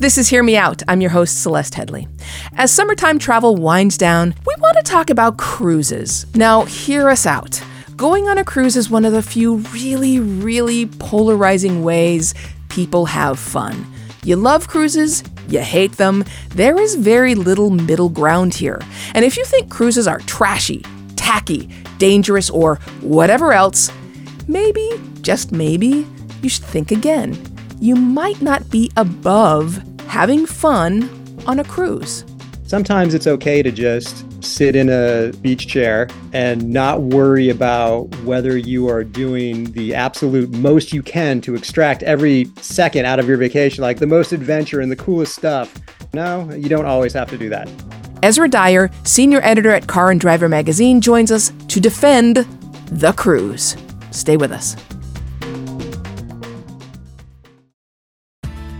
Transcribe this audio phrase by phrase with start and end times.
[0.00, 0.82] This is Hear Me Out.
[0.88, 2.08] I'm your host, Celeste Headlee.
[2.54, 6.24] As summertime travel winds down, we want to talk about cruises.
[6.34, 7.62] Now, hear us out.
[7.96, 12.32] Going on a cruise is one of the few really, really polarizing ways
[12.70, 13.86] people have fun.
[14.24, 16.24] You love cruises, you hate them.
[16.48, 18.80] There is very little middle ground here.
[19.12, 20.82] And if you think cruises are trashy,
[21.16, 23.92] tacky, dangerous, or whatever else,
[24.48, 26.06] maybe, just maybe,
[26.40, 27.38] you should think again.
[27.82, 31.08] You might not be above having fun
[31.46, 32.24] on a cruise.
[32.64, 38.56] Sometimes it's okay to just sit in a beach chair and not worry about whether
[38.56, 43.36] you are doing the absolute most you can to extract every second out of your
[43.36, 45.72] vacation, like the most adventure and the coolest stuff.
[46.12, 47.70] No, you don't always have to do that.
[48.24, 52.38] Ezra Dyer, senior editor at Car and Driver magazine, joins us to defend
[52.86, 53.76] the cruise.
[54.10, 54.74] Stay with us.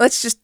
[0.00, 0.40] let's just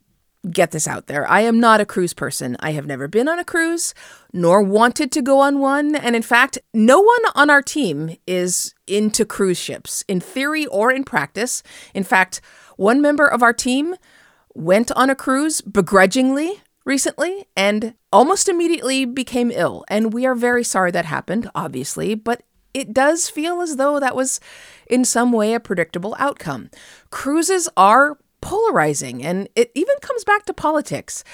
[0.49, 1.29] get this out there.
[1.29, 2.57] I am not a cruise person.
[2.61, 3.95] I have never been on a cruise,
[4.33, 5.97] nor wanted to go on one.
[5.97, 10.93] And in fact, no one on our team is into cruise ships, in theory or
[10.93, 11.65] in practice.
[11.95, 12.41] In fact,
[12.77, 13.97] one member of our team
[14.55, 19.85] went on a cruise begrudgingly recently and almost immediately became ill.
[19.89, 24.15] And we are very sorry that happened, obviously, but it does feel as though that
[24.15, 24.39] was
[24.87, 26.71] in some way a predictable outcome.
[27.11, 31.25] Cruises are polarizing, and it even comes back to politics,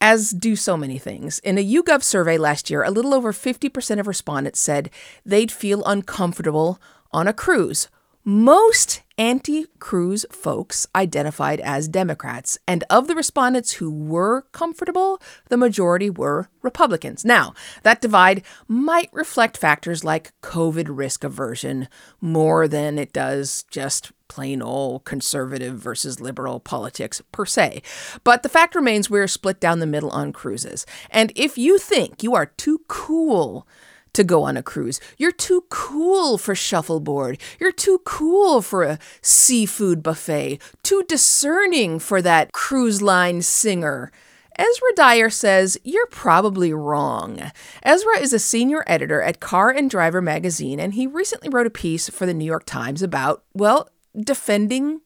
[0.00, 1.38] as do so many things.
[1.40, 4.90] In a YouGov survey last year, a little over 50% of respondents said
[5.24, 6.80] they'd feel uncomfortable
[7.12, 7.88] on a cruise.
[8.26, 15.20] Most anti cruise folks identified as Democrats, and of the respondents who were comfortable,
[15.50, 17.22] the majority were Republicans.
[17.22, 17.52] Now,
[17.82, 21.86] that divide might reflect factors like COVID risk aversion
[22.18, 27.82] more than it does just plain old conservative versus liberal politics per se.
[28.24, 30.86] But the fact remains we're split down the middle on cruises.
[31.10, 33.68] And if you think you are too cool,
[34.14, 35.00] to go on a cruise.
[35.18, 37.38] You're too cool for shuffleboard.
[37.60, 40.60] You're too cool for a seafood buffet.
[40.82, 44.10] Too discerning for that cruise line singer.
[44.56, 47.50] Ezra Dyer says you're probably wrong.
[47.82, 51.70] Ezra is a senior editor at Car and Driver magazine, and he recently wrote a
[51.70, 55.00] piece for the New York Times about, well, defending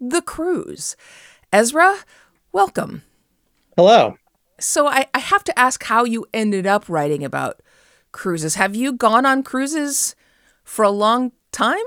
[0.00, 0.96] the cruise.
[1.52, 1.98] Ezra,
[2.52, 3.02] welcome.
[3.76, 4.16] Hello.
[4.60, 7.60] So I, I have to ask how you ended up writing about
[8.12, 8.54] cruises.
[8.54, 10.14] Have you gone on cruises
[10.64, 11.78] for a long time?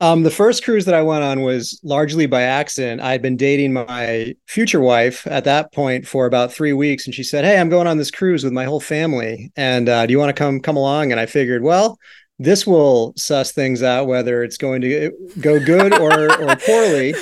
[0.00, 3.00] Um, the first cruise that I went on was largely by accident.
[3.00, 7.22] I'd been dating my future wife at that point for about three weeks, and she
[7.22, 10.18] said, "Hey, I'm going on this cruise with my whole family, and uh, do you
[10.18, 11.98] want to come come along?" And I figured, well,
[12.38, 17.14] this will suss things out whether it's going to go good or or poorly.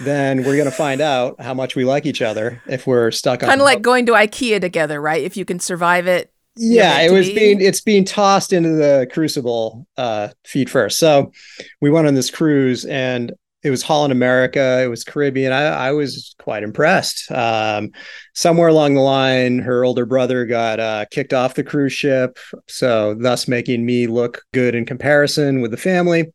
[0.00, 3.42] Then we're going to find out how much we like each other if we're stuck
[3.42, 3.48] on.
[3.48, 5.22] Kind of like going to IKEA together, right?
[5.22, 7.34] If you can survive it, yeah it was be.
[7.34, 10.98] being it's being tossed into the crucible uh feet first.
[10.98, 11.32] So
[11.80, 13.32] we went on this cruise and
[13.62, 15.52] it was holland america it was caribbean.
[15.52, 17.30] I, I was quite impressed.
[17.30, 17.90] Um,
[18.34, 22.38] somewhere along the line her older brother got uh, kicked off the cruise ship
[22.68, 26.26] so thus making me look good in comparison with the family.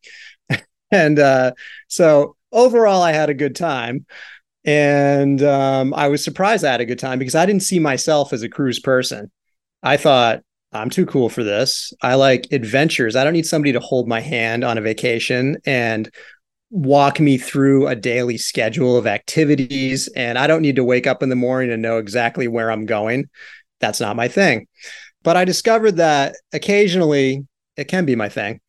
[0.91, 1.53] And uh,
[1.87, 4.05] so overall i had a good time.
[4.63, 8.33] And um, i was surprised i had a good time because i didn't see myself
[8.33, 9.31] as a cruise person
[9.85, 10.41] I thought,
[10.73, 11.93] I'm too cool for this.
[12.01, 13.15] I like adventures.
[13.15, 16.09] I don't need somebody to hold my hand on a vacation and
[16.69, 20.09] walk me through a daily schedule of activities.
[20.15, 22.85] And I don't need to wake up in the morning and know exactly where I'm
[22.85, 23.29] going.
[23.79, 24.67] That's not my thing.
[25.23, 28.59] But I discovered that occasionally it can be my thing.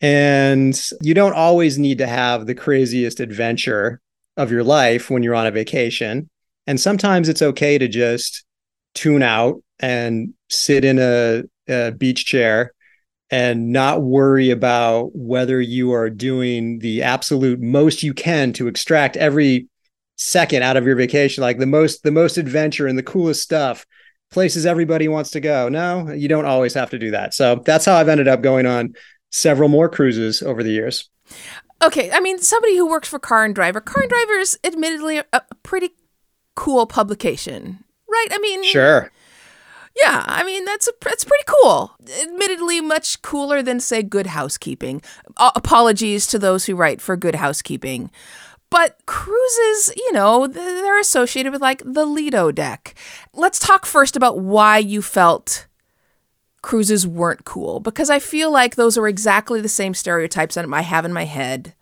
[0.00, 4.00] And you don't always need to have the craziest adventure
[4.36, 6.28] of your life when you're on a vacation.
[6.66, 8.45] And sometimes it's okay to just
[8.96, 12.72] tune out and sit in a, a beach chair
[13.30, 19.16] and not worry about whether you are doing the absolute most you can to extract
[19.16, 19.68] every
[20.16, 23.84] second out of your vacation like the most the most adventure and the coolest stuff
[24.30, 25.68] places everybody wants to go.
[25.68, 27.34] No you don't always have to do that.
[27.34, 28.94] So that's how i've ended up going on
[29.30, 31.10] several more cruises over the years.
[31.82, 35.18] Okay i mean somebody who works for car and driver car and driver is admittedly
[35.18, 35.90] a, a pretty
[36.54, 37.84] cool publication
[38.16, 38.28] right?
[38.32, 39.10] I mean, Sure.
[39.96, 41.92] Yeah, I mean that's a, that's pretty cool.
[42.22, 45.00] Admittedly, much cooler than say Good Housekeeping.
[45.38, 48.10] Uh, apologies to those who write for Good Housekeeping,
[48.68, 52.94] but cruises, you know, they're associated with like the Lido deck.
[53.32, 55.66] Let's talk first about why you felt
[56.60, 60.82] cruises weren't cool because I feel like those are exactly the same stereotypes that I
[60.82, 61.74] have in my head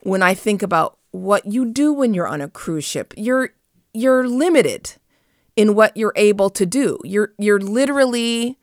[0.00, 3.14] when I think about what you do when you're on a cruise ship.
[3.16, 3.50] You're
[3.94, 4.94] you're limited
[5.58, 7.00] in what you're able to do.
[7.02, 8.56] You're you're literally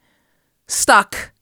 [0.66, 1.34] stuck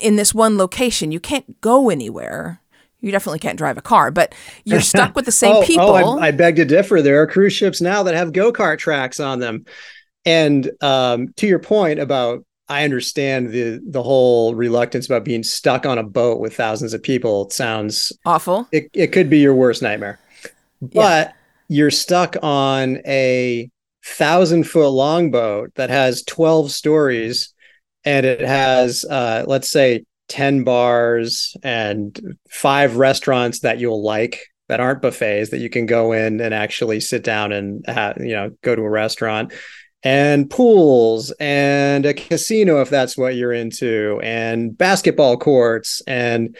[0.00, 1.12] in this one location.
[1.12, 2.62] You can't go anywhere.
[3.02, 5.90] You definitely can't drive a car, but you're stuck with the same oh, people.
[5.90, 7.02] Oh, I, I, beg to differ.
[7.02, 9.66] There are cruise ships now that have go kart tracks on them.
[10.24, 15.84] And um, to your point about, I understand the the whole reluctance about being stuck
[15.84, 17.44] on a boat with thousands of people.
[17.44, 18.66] It sounds awful.
[18.72, 20.18] It it could be your worst nightmare,
[20.80, 21.32] but yeah.
[21.68, 23.70] you're stuck on a
[24.06, 27.52] thousand foot long boat that has 12 stories
[28.04, 34.78] and it has uh, let's say 10 bars and five restaurants that you'll like that
[34.78, 38.50] aren't buffets that you can go in and actually sit down and have, you know
[38.62, 39.52] go to a restaurant
[40.04, 46.56] and pools and a casino if that's what you're into and basketball courts and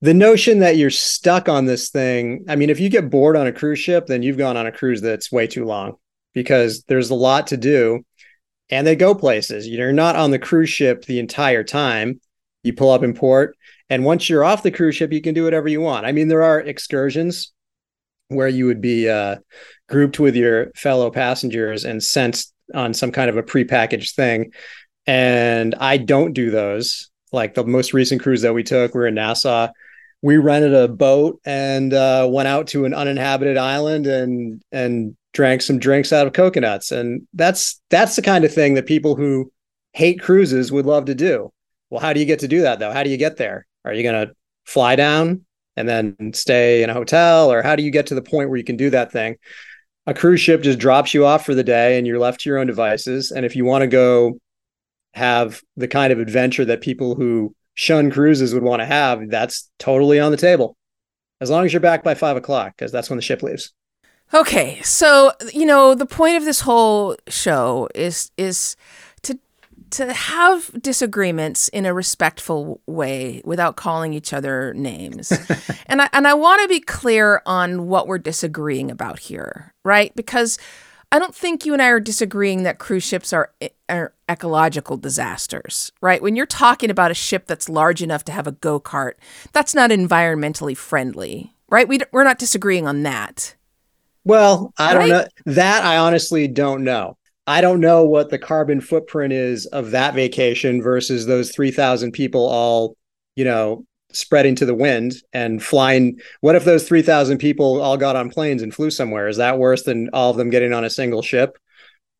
[0.00, 2.42] the notion that you're stuck on this thing.
[2.48, 4.72] I mean if you get bored on a cruise ship then you've gone on a
[4.72, 5.98] cruise that's way too long
[6.32, 8.04] because there's a lot to do
[8.70, 9.66] and they go places.
[9.66, 12.20] You're not on the cruise ship the entire time.
[12.62, 13.56] You pull up in port,
[13.88, 16.06] and once you're off the cruise ship, you can do whatever you want.
[16.06, 17.52] I mean, there are excursions
[18.28, 19.36] where you would be uh,
[19.88, 22.44] grouped with your fellow passengers and sent
[22.74, 24.52] on some kind of a prepackaged thing.
[25.06, 27.10] And I don't do those.
[27.32, 29.68] Like the most recent cruise that we took, we are in Nassau.
[30.22, 35.62] We rented a boat and uh, went out to an uninhabited island and and drank
[35.62, 36.92] some drinks out of coconuts.
[36.92, 39.52] And that's that's the kind of thing that people who
[39.92, 41.52] hate cruises would love to do.
[41.90, 42.92] Well how do you get to do that though?
[42.92, 43.66] How do you get there?
[43.84, 44.34] Are you going to
[44.64, 45.44] fly down
[45.76, 47.50] and then stay in a hotel?
[47.50, 49.36] Or how do you get to the point where you can do that thing?
[50.06, 52.58] A cruise ship just drops you off for the day and you're left to your
[52.58, 53.30] own devices.
[53.30, 54.38] And if you want to go
[55.14, 59.70] have the kind of adventure that people who shun cruises would want to have that's
[59.78, 60.76] totally on the table.
[61.40, 63.72] As long as you're back by five o'clock because that's when the ship leaves
[64.32, 68.76] Okay, so you know the point of this whole show is is
[69.22, 69.38] to
[69.90, 75.32] to have disagreements in a respectful way without calling each other names,
[75.86, 80.14] and I and I want to be clear on what we're disagreeing about here, right?
[80.14, 80.58] Because
[81.12, 84.96] I don't think you and I are disagreeing that cruise ships are, eh, are ecological
[84.96, 86.22] disasters, right?
[86.22, 89.14] When you're talking about a ship that's large enough to have a go kart,
[89.52, 91.88] that's not environmentally friendly, right?
[91.88, 93.56] We, we're not disagreeing on that.
[94.24, 94.98] Well, I right?
[94.98, 95.24] don't know.
[95.46, 97.16] That I honestly don't know.
[97.46, 102.46] I don't know what the carbon footprint is of that vacation versus those 3,000 people
[102.46, 102.96] all,
[103.34, 106.18] you know, spreading to the wind and flying.
[106.40, 109.28] What if those 3,000 people all got on planes and flew somewhere?
[109.28, 111.58] Is that worse than all of them getting on a single ship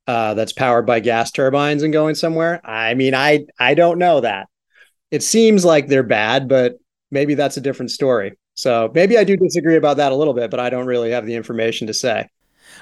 [0.07, 2.61] uh, that's powered by gas turbines and going somewhere?
[2.65, 4.49] I mean, I I don't know that.
[5.11, 6.75] It seems like they're bad, but
[7.11, 8.37] maybe that's a different story.
[8.61, 11.25] So maybe I do disagree about that a little bit, but I don't really have
[11.25, 12.29] the information to say.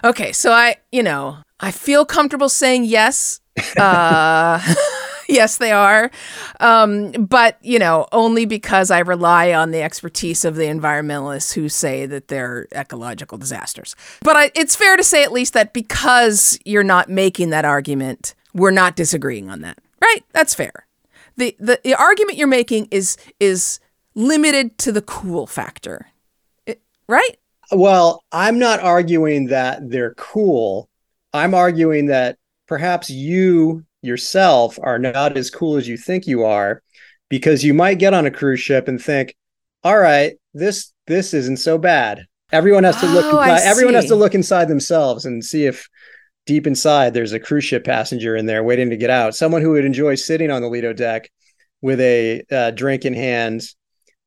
[0.02, 3.40] Okay, so I, you know, I feel comfortable saying yes.
[3.76, 4.61] Uh,
[5.28, 6.11] yes, they are.
[6.58, 11.68] Um, but, you know, only because I rely on the expertise of the environmentalists who
[11.68, 13.94] say that they're ecological disasters.
[14.23, 18.35] But I, it's fair to say, at least, that because you're not making that argument,
[18.52, 19.78] we're not disagreeing on that.
[20.00, 20.25] Right?
[20.32, 20.87] That's fair.
[21.37, 23.78] The, the, the argument you're making is is
[24.18, 26.08] limited to the cool factor.
[26.66, 27.38] It, right?
[27.70, 30.88] Well, I'm not arguing that they're cool.
[31.32, 36.82] I'm arguing that perhaps you yourself are not as cool as you think you are
[37.28, 39.34] because you might get on a cruise ship and think,
[39.84, 44.06] "All right, this this isn't so bad." Everyone has to look oh, inside, everyone has
[44.06, 45.87] to look inside themselves and see if
[46.46, 49.37] deep inside there's a cruise ship passenger in there waiting to get out.
[49.37, 51.30] Someone who would enjoy sitting on the Lido deck
[51.82, 53.62] with a uh, drink in hand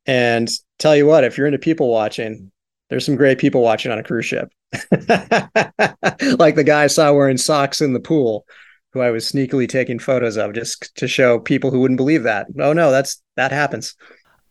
[0.05, 2.51] and tell you what, if you're into people watching,
[2.89, 4.51] there's some great people watching on a cruise ship.
[4.91, 8.45] like the guy I saw wearing socks in the pool,
[8.93, 12.47] who I was sneakily taking photos of just to show people who wouldn't believe that.
[12.59, 13.95] Oh no, that's that happens.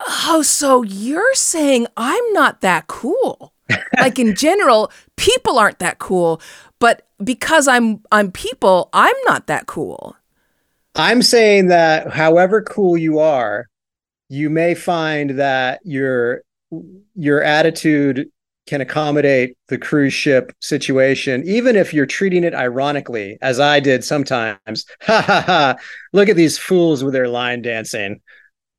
[0.07, 3.53] Oh, so you're saying I'm not that cool.
[3.99, 6.41] like in general, people aren't that cool,
[6.79, 10.17] but because I'm I'm people, I'm not that cool.
[10.97, 13.70] I'm saying that however cool you are,
[14.31, 16.43] you may find that your
[17.15, 18.31] your attitude
[18.67, 24.05] can accommodate the cruise ship situation, even if you're treating it ironically, as I did
[24.05, 24.87] sometimes.
[25.03, 25.77] Ha ha ha!
[26.13, 28.21] Look at these fools with their line dancing.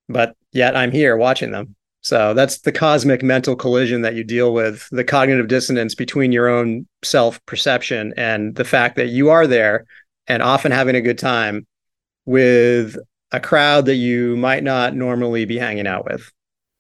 [0.08, 1.76] But yet I'm here watching them.
[2.00, 6.48] So that's the cosmic mental collision that you deal with, the cognitive dissonance between your
[6.48, 9.86] own self perception and the fact that you are there
[10.28, 11.68] and often having a good time
[12.26, 12.98] with
[13.32, 16.32] a crowd that you might not normally be hanging out with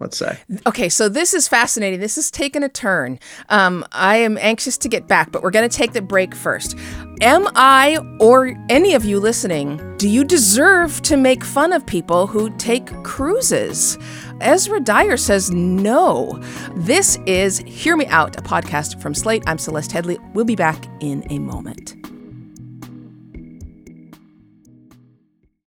[0.01, 0.37] let's say.
[0.65, 1.99] Okay, so this is fascinating.
[1.99, 3.19] This has taken a turn.
[3.49, 6.75] Um, I am anxious to get back, but we're going to take the break first.
[7.21, 12.25] Am I, or any of you listening, do you deserve to make fun of people
[12.25, 13.97] who take cruises?
[14.41, 16.41] Ezra Dyer says no.
[16.75, 19.43] This is Hear Me Out, a podcast from Slate.
[19.45, 20.33] I'm Celeste Headlee.
[20.33, 21.95] We'll be back in a moment.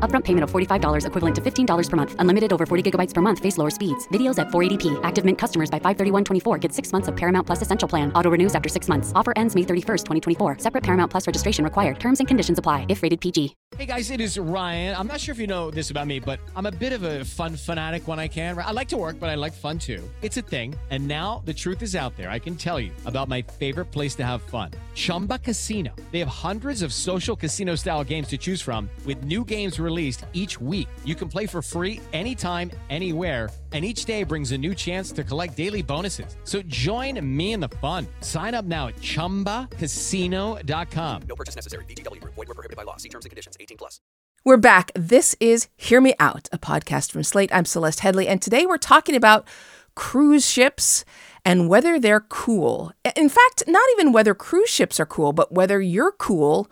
[0.00, 2.16] Upfront payment of $45 equivalent to $15 per month.
[2.18, 3.38] Unlimited over 40 gigabytes per month.
[3.38, 4.08] Face lower speeds.
[4.08, 4.98] Videos at 480p.
[5.02, 8.10] Active Mint customers by 531.24 get six months of Paramount Plus Essential Plan.
[8.14, 9.12] Auto renews after six months.
[9.14, 10.56] Offer ends May 31st, 2024.
[10.60, 12.00] Separate Paramount Plus registration required.
[12.00, 13.56] Terms and conditions apply if rated PG.
[13.76, 14.96] Hey guys, it is Ryan.
[14.96, 17.22] I'm not sure if you know this about me, but I'm a bit of a
[17.26, 18.58] fun fanatic when I can.
[18.58, 20.08] I like to work, but I like fun too.
[20.22, 20.74] It's a thing.
[20.88, 22.30] And now the truth is out there.
[22.30, 25.94] I can tell you about my favorite place to have fun Chumba Casino.
[26.12, 30.26] They have hundreds of social casino style games to choose from, with new games released
[30.34, 30.88] each week.
[31.04, 35.24] You can play for free anytime, anywhere, and each day brings a new chance to
[35.24, 36.36] collect daily bonuses.
[36.44, 38.06] So join me in the fun.
[38.20, 41.22] Sign up now at chumbacasino.com.
[41.28, 41.84] No purchase necessary.
[41.84, 42.34] VGW Group.
[42.34, 42.96] Void were prohibited by law.
[42.96, 43.58] See terms and conditions.
[43.60, 44.00] 18 plus.
[44.44, 44.90] We're back.
[44.94, 47.50] This is Hear Me Out, a podcast from Slate.
[47.52, 49.46] I'm Celeste Headlee, and today we're talking about
[49.94, 51.04] cruise ships
[51.44, 52.92] and whether they're cool.
[53.16, 56.70] In fact, not even whether cruise ships are cool, but whether you're cool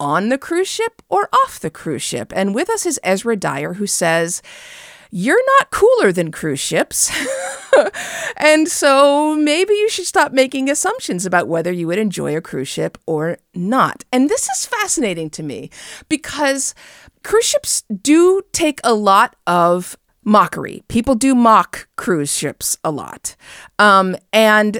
[0.00, 2.32] on the cruise ship or off the cruise ship.
[2.34, 4.42] And with us is Ezra Dyer, who says,
[5.10, 7.12] You're not cooler than cruise ships.
[8.36, 12.68] and so maybe you should stop making assumptions about whether you would enjoy a cruise
[12.68, 14.04] ship or not.
[14.10, 15.70] And this is fascinating to me
[16.08, 16.74] because
[17.22, 20.82] cruise ships do take a lot of mockery.
[20.88, 23.36] People do mock cruise ships a lot.
[23.78, 24.78] Um, and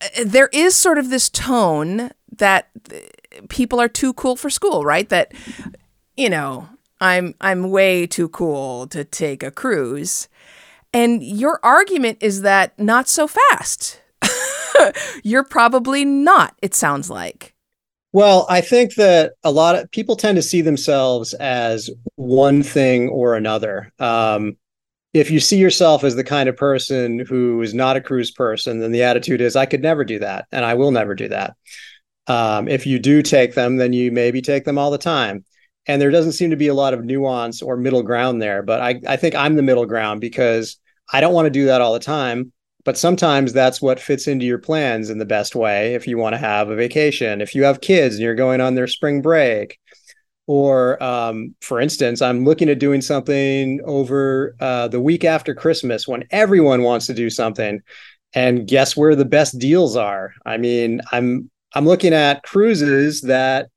[0.00, 2.68] uh, there is sort of this tone that
[3.48, 5.08] people are too cool for school, right?
[5.08, 5.32] That,
[6.16, 6.68] you know,
[7.00, 10.28] I'm I'm way too cool to take a cruise.
[10.92, 14.00] And your argument is that not so fast.
[15.24, 17.54] You're probably not, it sounds like.
[18.12, 23.08] Well, I think that a lot of people tend to see themselves as one thing
[23.08, 23.92] or another.
[23.98, 24.56] Um,
[25.12, 28.78] if you see yourself as the kind of person who is not a cruise person,
[28.78, 31.56] then the attitude is, I could never do that, and I will never do that.
[32.26, 35.44] Um, if you do take them, then you maybe take them all the time.
[35.86, 38.62] And there doesn't seem to be a lot of nuance or middle ground there.
[38.62, 40.78] But I, I think I'm the middle ground because
[41.12, 42.52] I don't want to do that all the time.
[42.84, 45.94] But sometimes that's what fits into your plans in the best way.
[45.94, 48.74] If you want to have a vacation, if you have kids and you're going on
[48.74, 49.78] their spring break,
[50.46, 56.06] or um, for instance i'm looking at doing something over uh, the week after christmas
[56.06, 57.80] when everyone wants to do something
[58.34, 63.68] and guess where the best deals are i mean i'm i'm looking at cruises that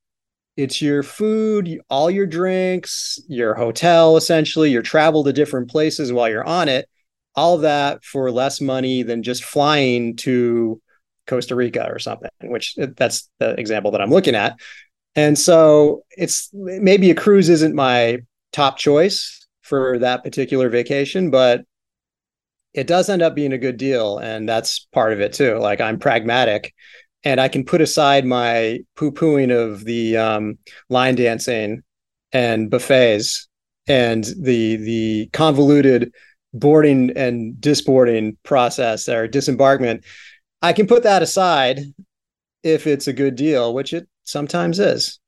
[0.56, 6.30] it's your food all your drinks your hotel essentially your travel to different places while
[6.30, 6.88] you're on it
[7.36, 10.82] all that for less money than just flying to
[11.28, 14.58] costa rica or something which uh, that's the example that i'm looking at
[15.16, 18.20] and so it's maybe a cruise isn't my
[18.54, 21.66] top choice for that particular vacation, but
[22.74, 24.20] it does end up being a good deal.
[24.20, 25.58] And that's part of it too.
[25.58, 26.74] Like I'm pragmatic
[27.24, 30.58] and I can put aside my poo pooing of the um,
[30.90, 31.84] line dancing
[32.32, 33.48] and buffets
[33.88, 36.14] and the the convoluted
[36.54, 40.04] boarding and disboarding process or disembarkment.
[40.62, 41.82] I can put that aside
[42.64, 45.20] if it's a good deal, which it sometimes is.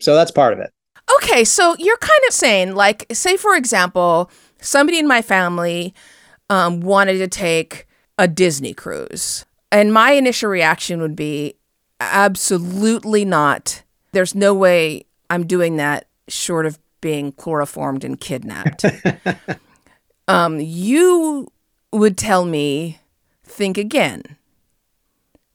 [0.00, 0.70] So that's part of it.
[1.16, 5.94] Okay, so you're kind of saying, like, say for example, somebody in my family
[6.50, 7.86] um, wanted to take
[8.18, 11.56] a Disney cruise, and my initial reaction would be,
[12.00, 13.82] absolutely not.
[14.12, 18.84] There's no way I'm doing that short of being chloroformed and kidnapped.
[20.28, 21.48] um, you
[21.92, 23.00] would tell me,
[23.44, 24.22] think again.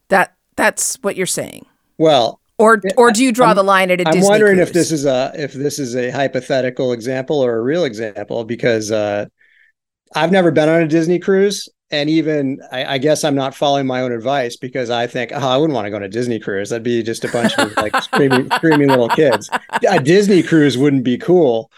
[0.10, 1.66] That that's what you're saying.
[1.98, 4.68] Well, or or do you draw I'm, the line at a I'm Disney wondering cruise?
[4.68, 8.92] if this is a if this is a hypothetical example or a real example because
[8.92, 9.26] uh,
[10.14, 13.86] I've never been on a Disney cruise and even I, I, guess I'm not following
[13.86, 16.40] my own advice because I think, oh, I wouldn't want to go on a Disney
[16.40, 16.70] cruise.
[16.70, 19.50] That'd be just a bunch of like screaming, screaming little kids.
[19.88, 21.72] A Disney cruise wouldn't be cool,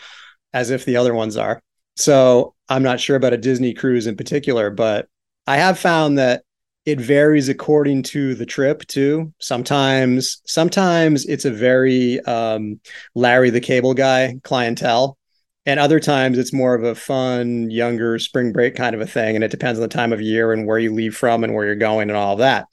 [0.54, 1.62] as if the other ones are.
[1.96, 5.08] So I'm not sure about a Disney cruise in particular, but
[5.48, 6.44] I have found that
[6.86, 9.34] it varies according to the trip too.
[9.40, 12.80] Sometimes, sometimes it's a very um,
[13.16, 15.18] Larry the Cable Guy clientele
[15.66, 19.36] and other times it's more of a fun younger spring break kind of a thing
[19.36, 21.66] and it depends on the time of year and where you leave from and where
[21.66, 22.68] you're going and all of that.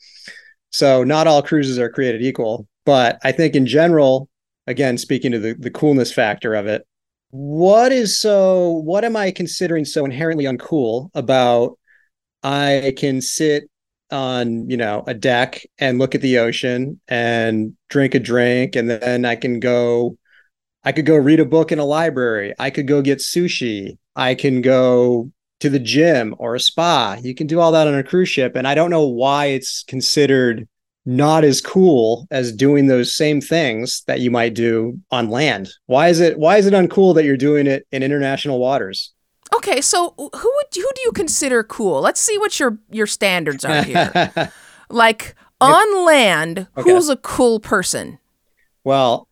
[0.71, 4.29] So not all cruises are created equal but i think in general
[4.67, 6.87] again speaking to the, the coolness factor of it
[7.31, 11.79] what is so what am i considering so inherently uncool about
[12.43, 13.65] i can sit
[14.11, 18.91] on you know a deck and look at the ocean and drink a drink and
[18.91, 20.17] then i can go
[20.85, 22.55] I could go read a book in a library.
[22.59, 23.99] I could go get sushi.
[24.17, 27.19] I can go to the gym or a spa.
[27.23, 28.57] You can do all that on a cruise ship.
[28.57, 30.67] And I don't know why it's considered
[31.07, 35.71] not as cool as doing those same things that you might do on land.
[35.87, 39.13] Why is it why is it uncool that you're doing it in international waters?
[39.55, 42.01] Okay, so who would who do you consider cool?
[42.01, 44.53] Let's see what your your standards are here.
[44.91, 46.91] like on land, okay.
[46.91, 48.19] who's a cool person?
[48.85, 49.29] Well,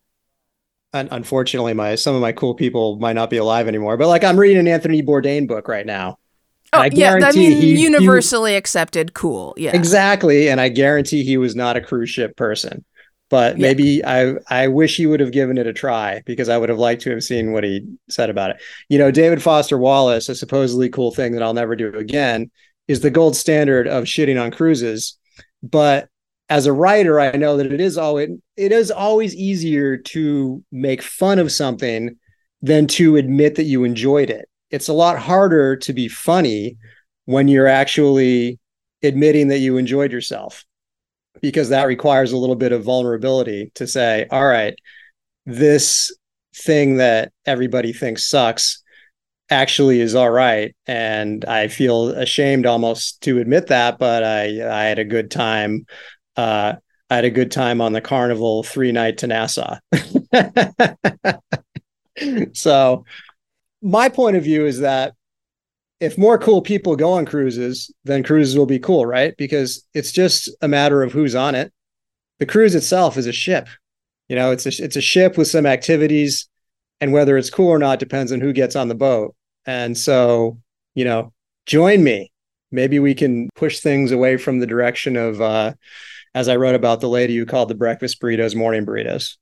[0.93, 4.39] unfortunately my some of my cool people might not be alive anymore but like i'm
[4.39, 6.19] reading an anthony bourdain book right now.
[6.73, 9.75] Oh I yeah i mean he, universally he, accepted cool yeah.
[9.75, 12.85] Exactly and i guarantee he was not a cruise ship person.
[13.31, 13.63] But yeah.
[13.63, 16.79] maybe i i wish he would have given it a try because i would have
[16.79, 18.57] liked to have seen what he said about it.
[18.89, 22.51] You know david foster wallace a supposedly cool thing that i'll never do again
[22.87, 25.19] is the gold standard of shitting on cruises
[25.63, 26.09] but
[26.49, 31.03] as a writer, I know that it is always it is always easier to make
[31.03, 32.17] fun of something
[32.63, 34.49] than to admit that you enjoyed it.
[34.71, 36.77] It's a lot harder to be funny
[37.27, 38.59] when you're actually
[39.03, 40.65] admitting that you enjoyed yourself
[41.41, 44.75] because that requires a little bit of vulnerability to say, all right,
[45.47, 46.11] this
[46.55, 48.83] thing that everybody thinks sucks
[49.51, 54.85] actually is all right and i feel ashamed almost to admit that but i i
[54.85, 55.87] had a good time
[56.39, 56.77] uh,
[57.11, 59.77] I had a good time on the Carnival three night to Nassau.
[62.53, 63.05] so,
[63.83, 65.15] my point of view is that
[66.01, 69.35] if more cool people go on cruises, then cruises will be cool, right?
[69.37, 71.73] Because it's just a matter of who's on it.
[72.39, 73.69] The cruise itself is a ship.
[74.29, 76.49] You know, it's a it's a ship with some activities,
[77.01, 79.35] and whether it's cool or not depends on who gets on the boat.
[79.67, 80.59] And so,
[80.95, 81.33] you know,
[81.67, 82.31] join me.
[82.71, 85.73] Maybe we can push things away from the direction of uh,
[86.35, 89.37] as I wrote about the lady who called the breakfast burritos morning burritos.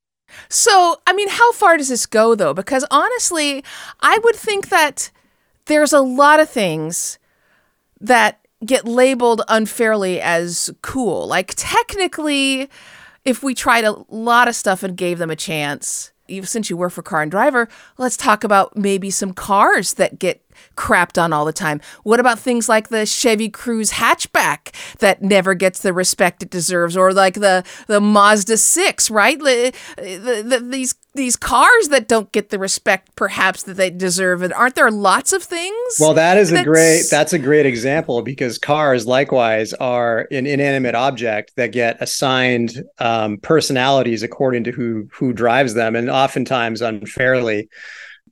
[0.49, 2.55] So, I mean, how far does this go though?
[2.55, 3.65] Because honestly,
[4.01, 5.11] I would think that
[5.67, 7.19] there's a lot of things
[8.01, 11.27] that get labeled unfairly as cool.
[11.27, 12.71] Like, technically,
[13.25, 16.93] if we tried a lot of stuff and gave them a chance, since you work
[16.93, 17.69] for Car and Driver,
[17.99, 20.43] let's talk about maybe some cars that get
[20.77, 21.81] crapped on all the time.
[22.03, 26.97] What about things like the Chevy Cruze hatchback that never gets the respect it deserves,
[26.97, 29.39] or like the the Mazda six, right?
[29.39, 34.43] The, the, the, these these cars that don't get the respect perhaps that they deserve,
[34.43, 35.97] and aren't there lots of things?
[35.99, 40.95] Well, that is a great that's a great example because cars likewise are an inanimate
[40.95, 47.69] object that get assigned um, personalities according to who who drives them, and oftentimes unfairly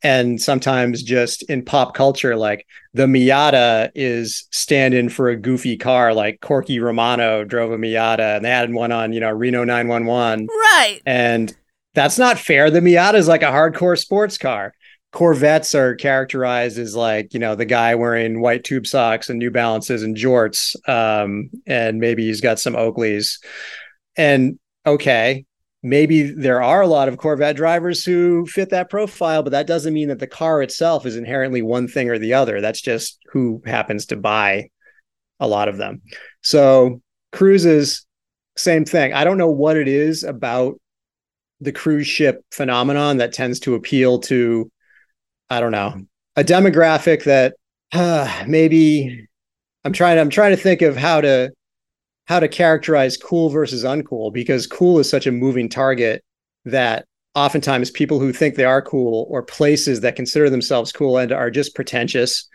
[0.04, 6.14] and sometimes just in pop culture like the miata is stand-in for a goofy car
[6.14, 10.46] like corky romano drove a miata and they had one on you know reno 911
[10.74, 11.00] right.
[11.06, 11.54] And
[11.94, 12.70] that's not fair.
[12.70, 14.74] The miata is like a hardcore sports car.
[15.12, 19.50] Corvettes are characterized as like you know the guy wearing white tube socks and new
[19.50, 23.38] balances and jorts um, and maybe he's got some oakleys.
[24.16, 25.46] And okay
[25.84, 29.92] maybe there are a lot of Corvette drivers who fit that profile, but that doesn't
[29.92, 32.62] mean that the car itself is inherently one thing or the other.
[32.62, 34.70] That's just who happens to buy
[35.38, 36.00] a lot of them.
[36.40, 38.06] So cruises,
[38.56, 39.12] same thing.
[39.12, 40.80] I don't know what it is about
[41.60, 44.70] the cruise ship phenomenon that tends to appeal to,
[45.50, 46.00] I don't know,
[46.34, 47.56] a demographic that
[47.92, 49.28] uh, maybe
[49.84, 50.18] I'm trying.
[50.18, 51.50] I'm trying to think of how to
[52.26, 56.24] how to characterize cool versus uncool because cool is such a moving target
[56.64, 61.32] that oftentimes people who think they are cool or places that consider themselves cool and
[61.32, 62.48] are just pretentious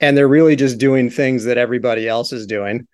[0.00, 2.86] and they're really just doing things that everybody else is doing.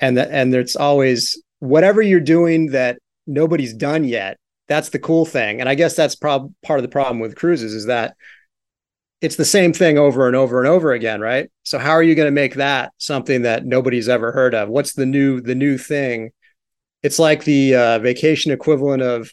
[0.00, 5.26] And that and there's always whatever you're doing that nobody's done yet that's the cool
[5.26, 5.60] thing.
[5.60, 8.16] And i guess that's prob- part of the problem with cruises is that
[9.20, 11.50] it's the same thing over and over and over again, right?
[11.62, 14.68] So how are you going to make that something that nobody's ever heard of?
[14.68, 16.30] What's the new the new thing?
[17.02, 19.32] It's like the uh, vacation equivalent of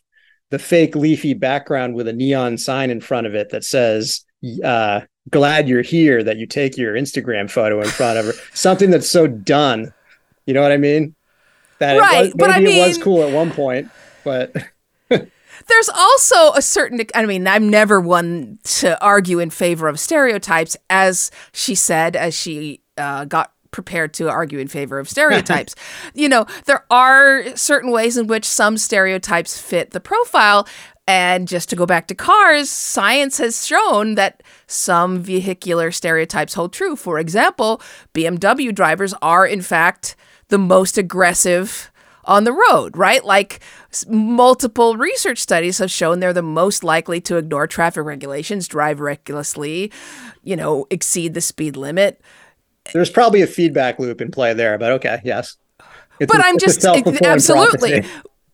[0.49, 4.25] the fake leafy background with a neon sign in front of it that says
[4.63, 8.33] uh, glad you're here that you take your Instagram photo in front of her.
[8.53, 9.93] Something that's so done.
[10.45, 11.15] You know what I mean?
[11.79, 13.89] That Right, it was, but I maybe it was cool at one point,
[14.23, 14.55] but
[15.67, 20.77] There's also a certain, I mean, I'm never one to argue in favor of stereotypes,
[20.89, 25.75] as she said, as she uh, got prepared to argue in favor of stereotypes.
[26.13, 30.67] you know, there are certain ways in which some stereotypes fit the profile.
[31.09, 36.73] And just to go back to cars, science has shown that some vehicular stereotypes hold
[36.73, 36.97] true.
[36.97, 37.81] For example,
[38.13, 40.17] BMW drivers are, in fact,
[40.49, 41.91] the most aggressive
[42.27, 43.23] on the road, right?
[43.25, 43.61] Like
[44.07, 49.91] multiple research studies have shown they're the most likely to ignore traffic regulations, drive recklessly,
[50.43, 52.21] you know, exceed the speed limit.
[52.93, 54.77] there's probably a feedback loop in play there.
[54.77, 55.57] But okay, yes.
[56.19, 58.01] It's But I'm just absolutely.
[58.01, 58.09] prophecy.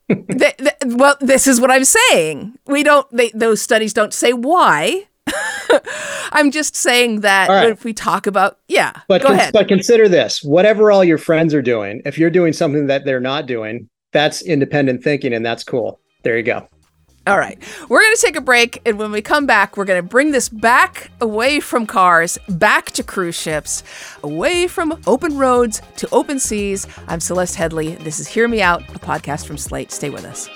[0.38, 2.57] Th- th- well, this is what I'm saying.
[2.67, 3.09] We don't.
[3.15, 5.07] They, those studies don't say why.
[6.31, 7.69] I'm just saying that right.
[7.69, 9.53] if we talk about, yeah, But go ahead.
[9.53, 13.19] but consider this: whatever all your friends are doing, if you're doing something that they're
[13.19, 15.99] not doing, that's independent thinking, and that's cool.
[16.23, 16.67] There you go.
[17.25, 17.57] All right.
[17.88, 18.81] We're going to take a break.
[18.86, 22.91] And when we come back, we're going to bring this back away from cars, back
[22.91, 23.81] to cruise ships,
[24.23, 26.86] away from open roads to open seas.
[27.07, 27.97] I'm Celeste Headlee.
[28.03, 29.91] This is Hear Me Out, a podcast from Slate.
[29.91, 30.49] Stay with us.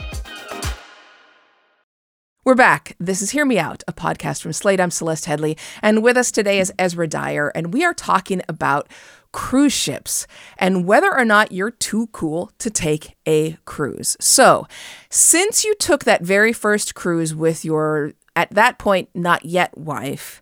[2.48, 2.96] We're back.
[2.98, 4.80] This is Hear Me Out, a podcast from Slate.
[4.80, 8.88] I'm Celeste Headlee, and with us today is Ezra Dyer, and we are talking about
[9.34, 10.26] cruise ships
[10.58, 14.16] and whether or not you're too cool to take a cruise.
[14.22, 14.66] So,
[15.10, 20.42] since you took that very first cruise with your, at that point, not yet wife,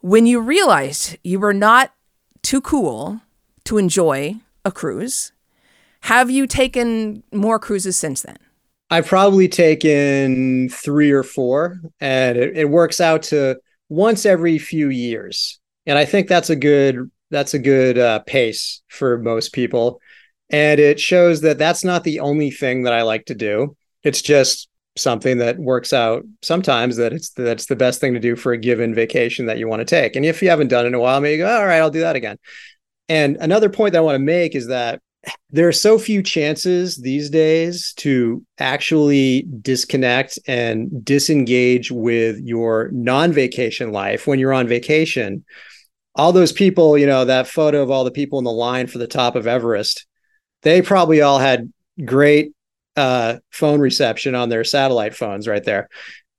[0.00, 1.94] when you realized you were not
[2.42, 3.20] too cool
[3.62, 5.30] to enjoy a cruise,
[6.00, 8.38] have you taken more cruises since then?
[8.90, 14.88] I've probably taken three or four, and it, it works out to once every few
[14.88, 15.60] years.
[15.86, 20.00] And I think that's a good that's a good uh, pace for most people.
[20.50, 23.76] And it shows that that's not the only thing that I like to do.
[24.02, 28.34] It's just something that works out sometimes that it's that's the best thing to do
[28.34, 30.16] for a given vacation that you want to take.
[30.16, 31.90] And if you haven't done it in a while, maybe you go, all right, I'll
[31.90, 32.38] do that again.
[33.08, 35.00] And another point that I want to make is that
[35.50, 43.92] there are so few chances these days to actually disconnect and disengage with your non-vacation
[43.92, 45.44] life when you're on vacation.
[46.14, 48.98] All those people you know that photo of all the people in the line for
[48.98, 50.06] the top of everest
[50.62, 51.72] they probably all had
[52.04, 52.52] great
[52.96, 55.88] uh, phone reception on their satellite phones right there.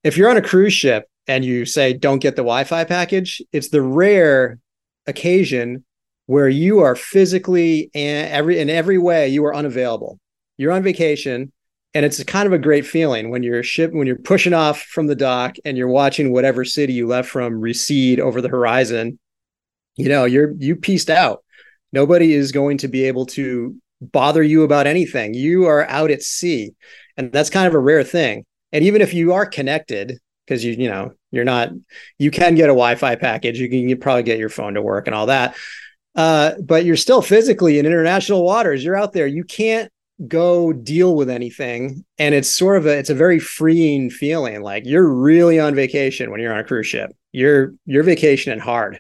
[0.04, 3.70] If you're on a cruise ship and you say don't get the wi-fi package it's
[3.70, 4.60] the rare
[5.08, 5.86] occasion
[6.30, 10.20] where you are physically and every in every way you are unavailable.
[10.58, 11.52] You're on vacation
[11.96, 15.08] and it's kind of a great feeling when you're ship when you're pushing off from
[15.08, 19.18] the dock and you're watching whatever city you left from recede over the horizon.
[19.96, 21.44] You know, you're you pieced out.
[21.94, 25.34] Nobody is going to be able to bother you about anything.
[25.34, 26.76] You are out at sea.
[27.18, 28.46] And that's kind of a rare thing.
[28.72, 31.72] And even if you are connected, because you, you know, you're not,
[32.20, 33.60] you can get a Wi-Fi package.
[33.60, 35.56] You can probably get your phone to work and all that
[36.16, 38.84] uh, but you're still physically in international waters.
[38.84, 39.28] You're out there.
[39.28, 39.92] You can't
[40.28, 44.62] go deal with anything, and it's sort of a it's a very freeing feeling.
[44.62, 47.16] Like you're really on vacation when you're on a cruise ship.
[47.32, 49.00] You're you're vacationing hard.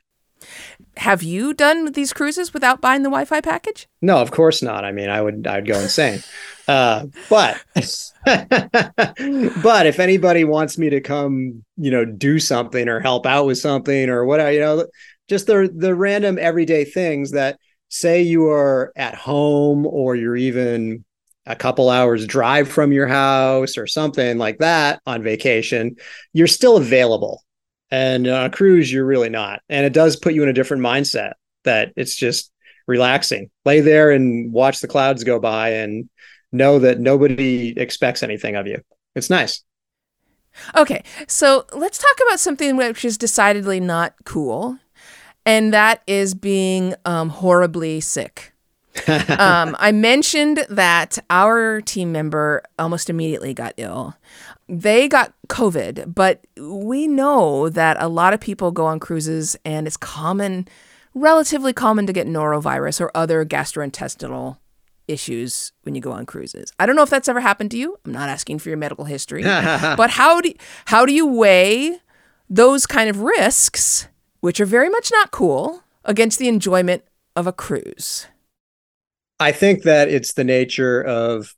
[0.97, 3.87] Have you done these cruises without buying the Wi Fi package?
[4.01, 4.83] No, of course not.
[4.85, 6.21] I mean, I would I'd go insane.
[6.69, 7.59] Uh, but
[8.25, 13.57] but if anybody wants me to come, you know, do something or help out with
[13.57, 14.85] something or whatever, you know,
[15.29, 21.05] just the the random everyday things that say you are at home or you're even
[21.45, 25.95] a couple hours drive from your house or something like that on vacation,
[26.31, 27.43] you're still available.
[27.91, 29.61] And on a cruise, you're really not.
[29.67, 32.51] And it does put you in a different mindset that it's just
[32.87, 33.49] relaxing.
[33.65, 36.07] Lay there and watch the clouds go by and
[36.51, 38.81] know that nobody expects anything of you.
[39.15, 39.63] It's nice.
[40.75, 44.77] Okay, so let's talk about something which is decidedly not cool,
[45.45, 48.53] and that is being um, horribly sick.
[49.07, 54.15] um, I mentioned that our team member almost immediately got ill.
[54.67, 59.87] They got COVID, but we know that a lot of people go on cruises and
[59.87, 60.67] it's common,
[61.13, 64.57] relatively common to get norovirus or other gastrointestinal
[65.07, 66.71] issues when you go on cruises.
[66.79, 67.97] I don't know if that's ever happened to you.
[68.05, 70.53] I'm not asking for your medical history, but how do
[70.85, 71.97] how do you weigh
[72.49, 74.07] those kind of risks
[74.41, 77.03] which are very much not cool, against the enjoyment
[77.35, 78.27] of a cruise?
[79.39, 81.55] I think that it's the nature of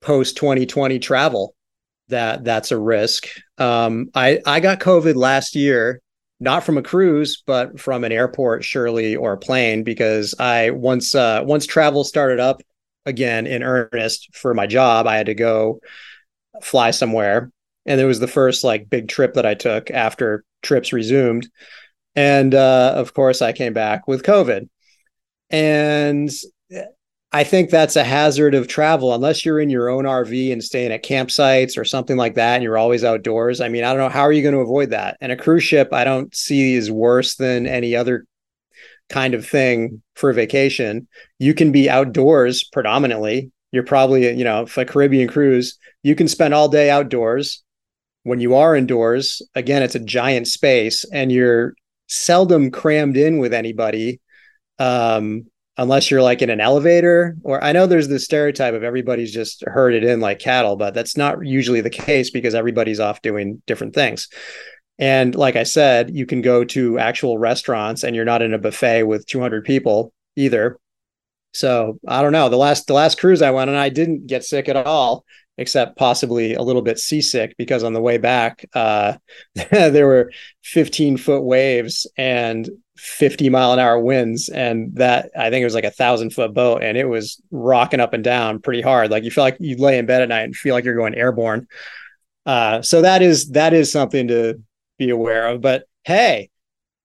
[0.00, 1.54] post 2020 travel
[2.08, 3.26] that that's a risk.
[3.58, 6.00] Um, I I got COVID last year,
[6.40, 11.14] not from a cruise, but from an airport, surely, or a plane, because I once
[11.14, 12.62] uh, once travel started up
[13.06, 15.80] again in earnest for my job, I had to go
[16.60, 17.50] fly somewhere,
[17.86, 21.48] and it was the first like big trip that I took after trips resumed,
[22.14, 24.68] and uh, of course I came back with COVID,
[25.50, 26.30] and
[27.34, 30.92] I think that's a hazard of travel unless you're in your own RV and staying
[30.92, 33.62] at campsites or something like that and you're always outdoors.
[33.62, 35.16] I mean, I don't know how are you going to avoid that?
[35.22, 38.26] And a cruise ship I don't see is worse than any other
[39.08, 41.08] kind of thing for a vacation.
[41.38, 43.50] You can be outdoors predominantly.
[43.70, 47.62] You're probably, you know, for a Caribbean cruise, you can spend all day outdoors.
[48.24, 51.74] When you are indoors, again, it's a giant space and you're
[52.12, 54.20] seldom crammed in with anybody.
[54.78, 55.46] Um,
[55.78, 59.64] unless you're like in an elevator or I know there's the stereotype of everybody's just
[59.66, 63.94] herded in like cattle, but that's not usually the case because everybody's off doing different
[63.94, 64.28] things.
[64.98, 68.58] And like I said, you can go to actual restaurants and you're not in a
[68.58, 70.78] buffet with 200 people either.
[71.54, 72.48] So I don't know.
[72.48, 75.24] The last the last cruise I went on, I didn't get sick at all,
[75.58, 79.14] except possibly a little bit seasick because on the way back, uh,
[79.70, 80.32] there were
[80.64, 84.48] 15 foot waves and 50 mile an hour winds.
[84.48, 88.00] And that i think it was like a thousand foot boat and it was rocking
[88.00, 89.10] up and down pretty hard.
[89.10, 91.14] Like you feel like you lay in bed at night and feel like you're going
[91.14, 91.66] airborne.
[92.44, 94.60] Uh, so that is that is something to
[94.98, 95.60] be aware of.
[95.60, 96.50] But hey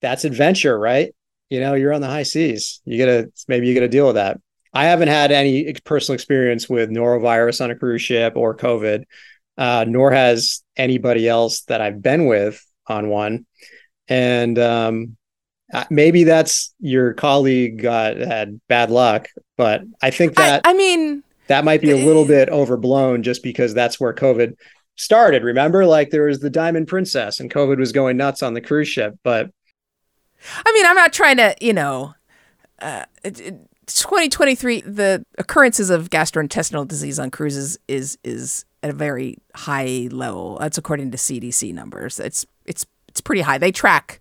[0.02, 1.14] that's adventure right?
[1.50, 2.82] You know you're on the high seas.
[2.86, 4.40] You gotta maybe you gotta deal with that
[4.74, 9.04] i haven't had any personal experience with norovirus on a cruise ship or covid
[9.58, 13.46] uh, nor has anybody else that i've been with on one
[14.08, 15.18] and um,
[15.74, 19.28] uh, maybe that's your colleague got had bad luck,
[19.58, 23.44] but I think that I, I mean that might be a little bit overblown just
[23.44, 24.56] because that's where COVID
[24.96, 25.44] started.
[25.44, 28.88] Remember, like there was the Diamond Princess and COVID was going nuts on the cruise
[28.88, 29.16] ship.
[29.24, 29.50] But
[30.66, 32.14] I mean, I'm not trying to, you know,
[32.80, 38.94] uh, it, it, 2023, the occurrences of gastrointestinal disease on cruises is is at a
[38.94, 40.58] very high level.
[40.60, 42.20] That's according to CDC numbers.
[42.20, 43.58] It's it's it's pretty high.
[43.58, 44.20] They track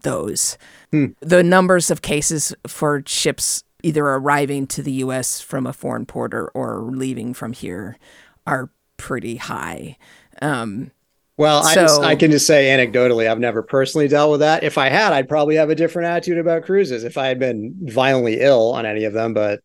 [0.00, 0.58] those.
[0.90, 1.06] Hmm.
[1.20, 6.34] The numbers of cases for ships either arriving to the US from a foreign port
[6.34, 7.98] or, or leaving from here
[8.46, 9.96] are pretty high.
[10.42, 10.90] Um,
[11.36, 14.64] well, so, I, just, I can just say anecdotally, I've never personally dealt with that.
[14.64, 17.74] If I had, I'd probably have a different attitude about cruises if I had been
[17.82, 19.60] violently ill on any of them, but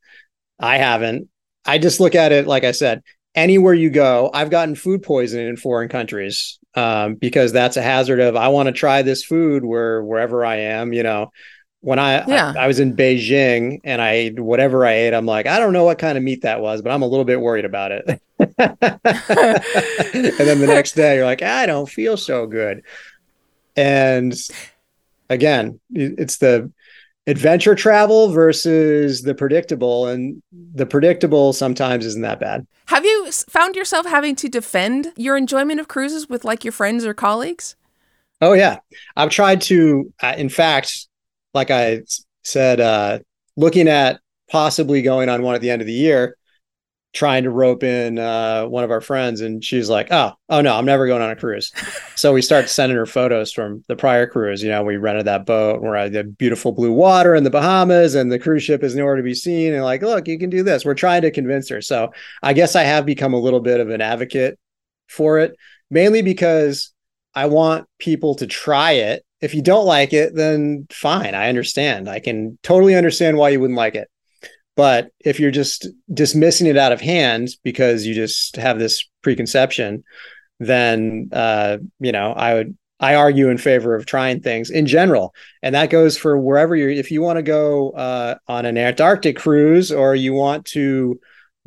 [0.60, 1.30] I haven't.
[1.66, 3.04] I just look at it, like I said,
[3.36, 8.20] anywhere you go, I've gotten food poisoning in foreign countries um, because that's a hazard
[8.20, 11.32] of I want to try this food where wherever I am, you know.
[11.82, 12.54] When I, yeah.
[12.56, 15.74] I I was in Beijing and I ate whatever I ate, I'm like, I don't
[15.74, 18.06] know what kind of meat that was, but I'm a little bit worried about it.
[18.40, 18.58] and
[20.38, 22.84] then the next day, you're like, I don't feel so good.
[23.76, 24.34] And
[25.30, 26.72] again, it's the
[27.28, 33.76] adventure travel versus the predictable and the predictable sometimes isn't that bad have you found
[33.76, 37.76] yourself having to defend your enjoyment of cruises with like your friends or colleagues
[38.42, 38.80] oh yeah
[39.16, 41.08] i've tried to uh, in fact
[41.54, 42.02] like i
[42.44, 43.20] said uh
[43.58, 46.36] looking at possibly going on one at the end of the year
[47.14, 50.76] trying to rope in uh, one of our friends, and she's like, "Oh, oh no,
[50.76, 51.72] I'm never going on a cruise."
[52.16, 54.64] so we start sending her photos from the prior cruise.
[54.64, 58.16] You know, we rented that boat, we're at the beautiful blue water in the Bahamas,
[58.16, 59.74] and the cruise ship is nowhere to be seen.
[59.74, 60.86] And like, look, you can do this.
[60.86, 61.82] We're trying to convince her.
[61.82, 62.12] So
[62.42, 64.58] I guess I have become a little bit of an advocate
[65.08, 65.56] for it,
[65.90, 66.94] mainly because
[67.36, 69.26] I want people to try it.
[69.42, 71.34] If you don't like it, then fine.
[71.34, 72.08] I understand.
[72.08, 74.08] I can totally understand why you wouldn't like it.
[74.76, 80.04] But if you're just dismissing it out of hand because you just have this preconception,
[80.60, 85.34] then uh, you know I would I argue in favor of trying things in general,
[85.62, 86.90] and that goes for wherever you're.
[86.90, 91.20] If you want to go uh, on an Antarctic cruise or you want to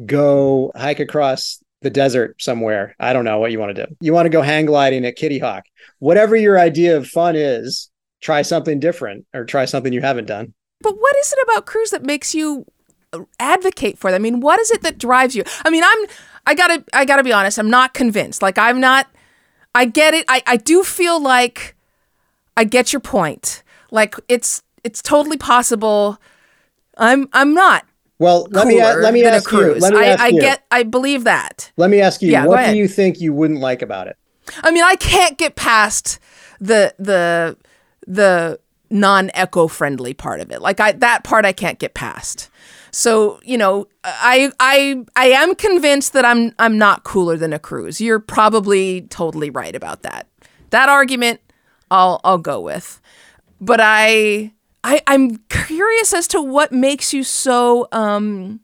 [0.05, 3.97] go hike across the desert somewhere, I don't know what you want to do.
[4.01, 5.65] You want to go hang gliding at Kitty Hawk,
[6.01, 7.91] whatever your idea of fun is.
[8.21, 10.55] Try something different or try something you haven't done.
[10.81, 12.65] But what is it about cruise that makes you
[13.13, 14.21] uh, advocate for them?
[14.21, 15.45] I mean, what is it that drives you?
[15.63, 16.07] I mean, I'm
[16.47, 18.41] I gotta I gotta be honest, I'm not convinced.
[18.41, 19.09] Like I'm not
[19.75, 20.25] I get it.
[20.29, 21.77] I, I do feel like
[22.57, 23.63] I get your point.
[23.91, 26.19] Like it's it's totally possible.
[26.97, 27.85] I'm I'm not.
[28.25, 29.75] Well, let me let me ask you.
[29.75, 30.41] Let me I, ask I you.
[30.41, 31.71] get I believe that.
[31.77, 32.31] Let me ask you.
[32.31, 34.17] Yeah, what do you think you wouldn't like about it?
[34.63, 36.19] I mean, I can't get past
[36.59, 37.59] the the
[38.07, 38.59] the
[38.91, 40.63] non-eco-friendly part of it.
[40.63, 42.49] Like I that part I can't get past.
[42.91, 47.59] So, you know, I I I am convinced that I'm I'm not cooler than a
[47.59, 48.01] cruise.
[48.01, 50.29] You're probably totally right about that.
[50.71, 51.41] That argument
[51.91, 53.01] I'll I'll go with.
[53.61, 54.53] But I
[54.85, 58.61] I I'm curious as to what makes you so um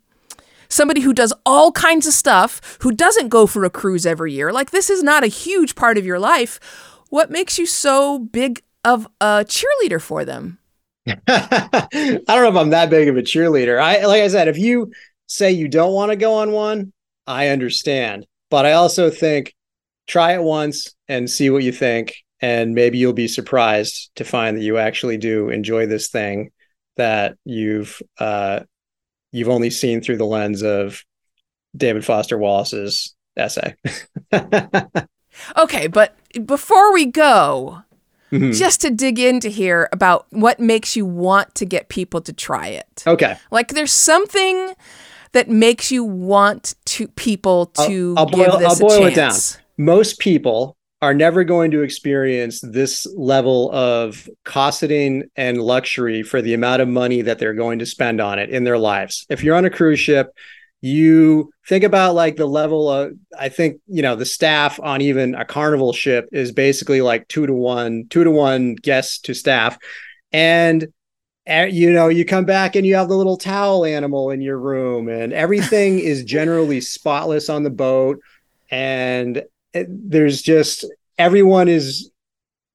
[0.68, 4.52] somebody who does all kinds of stuff, who doesn't go for a cruise every year.
[4.52, 6.60] Like this is not a huge part of your life.
[7.08, 10.58] What makes you so big of a cheerleader for them?
[11.06, 13.80] I don't know if I'm that big of a cheerleader.
[13.80, 14.92] I like I said, if you
[15.26, 16.92] say you don't want to go on one,
[17.26, 18.26] I understand.
[18.50, 19.54] But I also think
[20.06, 22.14] try it once and see what you think.
[22.42, 26.50] And maybe you'll be surprised to find that you actually do enjoy this thing
[26.96, 28.60] that you've uh,
[29.32, 31.02] you've only seen through the lens of
[31.76, 33.74] David Foster Wallace's essay.
[35.58, 37.82] okay, but before we go,
[38.32, 38.54] Mhm.
[38.56, 42.68] just to dig into here about what makes you want to get people to try
[42.68, 43.02] it.
[43.06, 43.36] Okay.
[43.50, 44.74] Like there's something
[45.32, 49.08] that makes you want to people to I'll, I'll give boil, this I'll boil a
[49.08, 49.34] it down.
[49.78, 56.52] Most people are never going to experience this level of cosseting and luxury for the
[56.52, 59.26] amount of money that they're going to spend on it in their lives.
[59.30, 60.34] If you're on a cruise ship,
[60.82, 65.34] you think about like the level of i think you know the staff on even
[65.34, 69.76] a carnival ship is basically like two to one two to one guests to staff
[70.32, 70.88] and
[71.48, 74.58] uh, you know you come back and you have the little towel animal in your
[74.58, 78.18] room and everything is generally spotless on the boat
[78.70, 80.84] and there's just
[81.18, 82.10] everyone is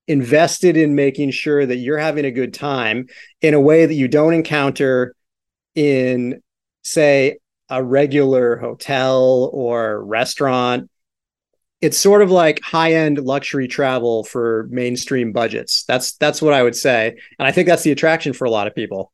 [0.07, 3.07] invested in making sure that you're having a good time
[3.41, 5.15] in a way that you don't encounter
[5.73, 6.41] in
[6.83, 7.37] say
[7.69, 10.89] a regular hotel or restaurant.
[11.81, 15.83] It's sort of like high-end luxury travel for mainstream budgets.
[15.83, 17.17] That's that's what i would say.
[17.39, 19.11] And i think that's the attraction for a lot of people.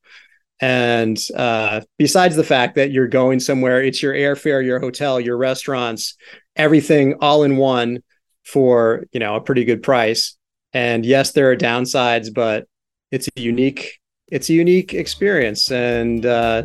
[0.63, 5.37] And uh, besides the fact that you're going somewhere it's your airfare your hotel your
[5.37, 6.15] restaurants
[6.55, 8.03] everything all in one
[8.43, 10.37] for you know a pretty good price.
[10.73, 12.67] And yes there are downsides but
[13.11, 15.71] it's a unique it's a unique experience.
[15.71, 16.63] And uh,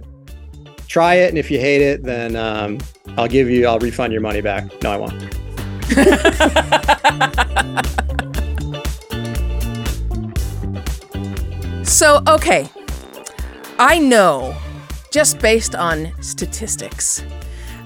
[0.87, 1.29] try it.
[1.31, 2.79] And if you hate it then um,
[3.17, 4.65] i'll give you i'll refund your money back.
[4.83, 5.37] No i won't.
[11.87, 12.69] So, okay.
[13.79, 14.55] I know
[15.13, 17.25] just based on statistics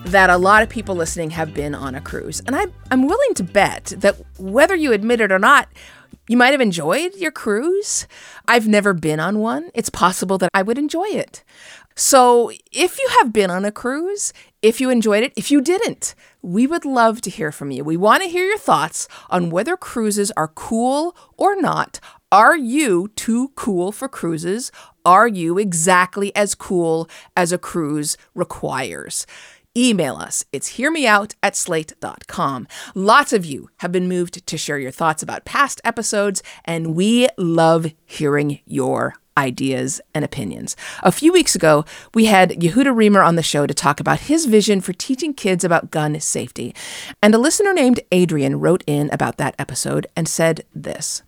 [0.06, 2.40] that a lot of people listening have been on a cruise.
[2.46, 5.68] And I, I'm willing to bet that whether you admit it or not,
[6.28, 8.06] you might have enjoyed your cruise.
[8.46, 9.70] I've never been on one.
[9.74, 11.42] It's possible that I would enjoy it.
[11.96, 14.32] So, if you have been on a cruise,
[14.62, 17.84] if you enjoyed it, if you didn't, we would love to hear from you.
[17.84, 22.00] We want to hear your thoughts on whether cruises are cool or not.
[22.32, 24.70] Are you too cool for cruises?
[25.04, 29.26] Are you exactly as cool as a cruise requires?
[29.76, 30.44] Email us.
[30.52, 32.66] It's hearmeout at slate.com.
[32.94, 37.28] Lots of you have been moved to share your thoughts about past episodes, and we
[37.38, 40.74] love hearing your ideas and opinions.
[41.04, 44.46] A few weeks ago, we had Yehuda Reamer on the show to talk about his
[44.46, 46.74] vision for teaching kids about gun safety.
[47.22, 51.22] And a listener named Adrian wrote in about that episode and said this.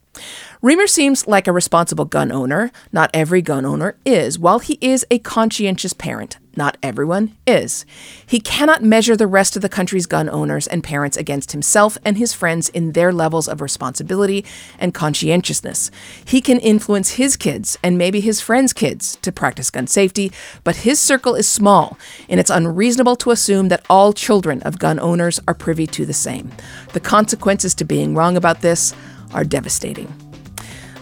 [0.61, 2.71] Reamer seems like a responsible gun owner.
[2.93, 4.39] Not every gun owner is.
[4.39, 7.87] While he is a conscientious parent, not everyone is.
[8.27, 12.19] He cannot measure the rest of the country's gun owners and parents against himself and
[12.19, 14.45] his friends in their levels of responsibility
[14.79, 15.91] and conscientiousness.
[16.25, 20.31] He can influence his kids and maybe his friends' kids to practice gun safety,
[20.63, 21.99] but his circle is small,
[22.29, 26.13] and it's unreasonable to assume that all children of gun owners are privy to the
[26.13, 26.53] same.
[26.93, 28.95] The consequences to being wrong about this
[29.35, 30.13] are devastating.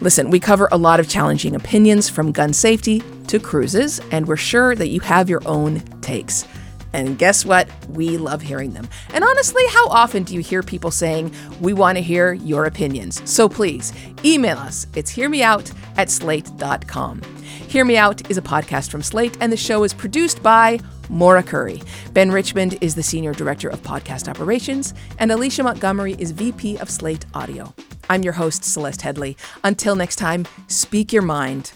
[0.00, 4.36] Listen, we cover a lot of challenging opinions from gun safety to cruises, and we're
[4.36, 6.46] sure that you have your own takes.
[6.92, 7.68] And guess what?
[7.88, 8.88] We love hearing them.
[9.12, 13.22] And honestly, how often do you hear people saying, We want to hear your opinions?
[13.30, 13.92] So please
[14.24, 14.86] email us.
[14.96, 17.22] It's hearmeout at slate.com.
[17.68, 21.42] Hear Me Out is a podcast from Slate, and the show is produced by Maura
[21.42, 21.82] Currie.
[22.12, 26.90] Ben Richmond is the Senior Director of Podcast Operations, and Alicia Montgomery is VP of
[26.90, 27.72] Slate Audio.
[28.10, 29.36] I'm your host, Celeste Headlee.
[29.62, 31.70] Until next time, speak your mind,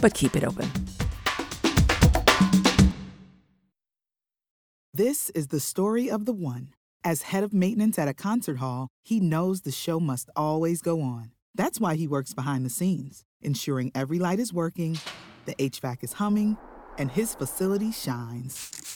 [0.00, 0.68] but keep it open.
[4.92, 6.74] This is the story of the one.
[7.04, 11.00] As head of maintenance at a concert hall, he knows the show must always go
[11.00, 11.30] on.
[11.54, 14.98] That's why he works behind the scenes, ensuring every light is working,
[15.44, 16.56] the HVAC is humming,
[16.98, 18.95] and his facility shines.